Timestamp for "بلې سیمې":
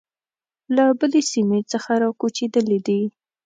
0.99-1.59